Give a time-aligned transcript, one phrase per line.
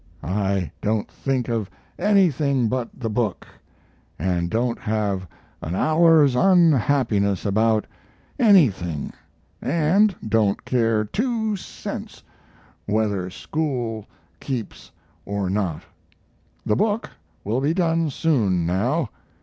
[0.23, 1.69] I don't think of
[1.99, 3.47] anything but the book,
[4.17, 5.27] and don't have
[5.61, 7.85] an hour's unhappiness about
[8.39, 9.13] anything,
[9.61, 12.23] and don't care two cents
[12.87, 14.07] whether school
[14.39, 14.89] keeps
[15.23, 15.83] or not.
[16.65, 17.11] The book
[17.43, 19.11] will be done soon now.